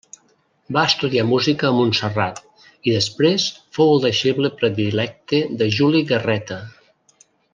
Va 0.77 0.83
estudiar 0.91 1.25
música 1.31 1.67
a 1.69 1.73
Montserrat 1.79 2.41
i 2.91 2.95
després 2.95 3.45
fou 3.79 3.93
el 3.97 4.03
deixeble 4.07 4.53
predilecte 4.63 5.43
de 5.61 5.69
Juli 5.79 6.03
Garreta. 6.15 6.61